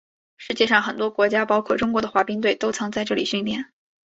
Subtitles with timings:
[0.35, 3.71] 世界上很多国家包括中国的滑冰队都曾在这里训练。